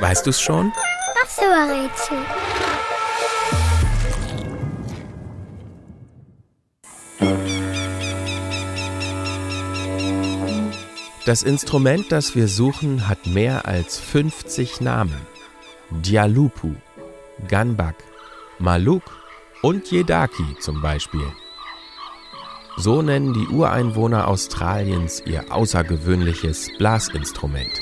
[0.00, 0.72] Weißt du's schon?
[1.20, 2.18] Das Rätsel.
[11.26, 15.26] Das Instrument, das wir suchen, hat mehr als 50 Namen.
[15.90, 16.74] Dialupu,
[17.48, 17.96] Ganbak,
[18.58, 19.02] Maluk
[19.62, 21.26] und Jedaki zum Beispiel.
[22.76, 27.80] So nennen die Ureinwohner Australiens ihr außergewöhnliches Blasinstrument.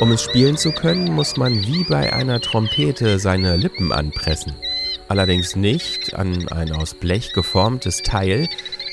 [0.00, 4.52] Um es spielen zu können, muss man wie bei einer Trompete seine Lippen anpressen.
[5.08, 8.48] Allerdings nicht an ein aus Blech geformtes Teil,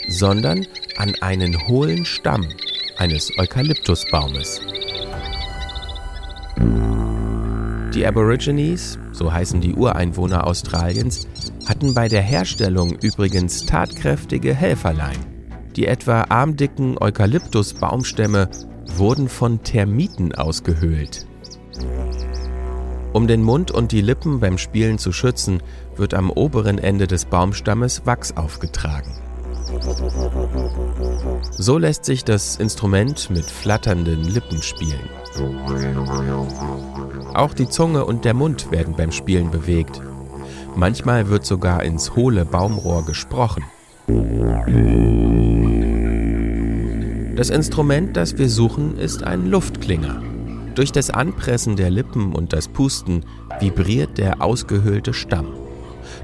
[0.08, 0.66] sondern
[0.98, 2.48] an einen hohlen Stamm
[2.98, 4.62] eines Eukalyptusbaumes.
[7.94, 11.28] Die Aborigines, so heißen die Ureinwohner Australiens,
[11.68, 15.35] hatten bei der Herstellung übrigens tatkräftige Helferlein.
[15.76, 18.50] Die etwa armdicken Eukalyptusbaumstämme
[18.96, 21.26] wurden von Termiten ausgehöhlt.
[23.12, 25.62] Um den Mund und die Lippen beim Spielen zu schützen,
[25.96, 29.12] wird am oberen Ende des Baumstammes Wachs aufgetragen.
[31.52, 35.10] So lässt sich das Instrument mit flatternden Lippen spielen.
[37.34, 40.02] Auch die Zunge und der Mund werden beim Spielen bewegt.
[40.76, 43.64] Manchmal wird sogar ins hohle Baumrohr gesprochen.
[47.36, 50.24] Das Instrument, das wir suchen, ist ein Luftklinger.
[50.74, 53.26] Durch das Anpressen der Lippen und das Pusten
[53.60, 55.54] vibriert der ausgehöhlte Stamm.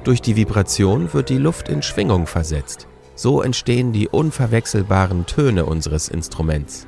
[0.05, 2.87] Durch die Vibration wird die Luft in Schwingung versetzt.
[3.15, 6.87] So entstehen die unverwechselbaren Töne unseres Instruments.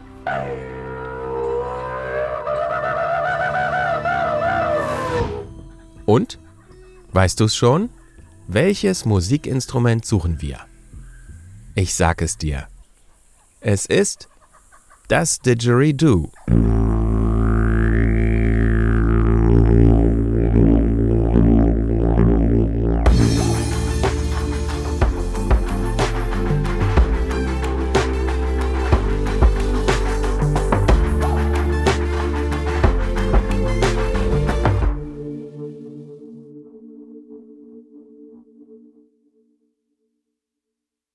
[6.05, 6.39] Und?
[7.11, 7.89] Weißt du's schon?
[8.47, 10.59] Welches Musikinstrument suchen wir?
[11.75, 12.67] Ich sag es dir.
[13.65, 14.27] Es ist
[15.07, 16.29] das Didgeridoo.